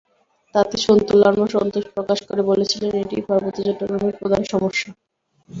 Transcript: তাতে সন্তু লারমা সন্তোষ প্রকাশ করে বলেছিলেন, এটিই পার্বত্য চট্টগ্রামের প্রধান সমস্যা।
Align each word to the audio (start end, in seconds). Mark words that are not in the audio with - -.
তাতে 0.55 0.75
সন্তু 0.85 1.11
লারমা 1.17 1.47
সন্তোষ 1.47 1.85
প্রকাশ 1.95 2.19
করে 2.27 2.41
বলেছিলেন, 2.43 2.91
এটিই 2.95 3.27
পার্বত্য 3.29 3.59
চট্টগ্রামের 3.67 4.15
প্রধান 4.19 4.41
সমস্যা। 4.51 4.89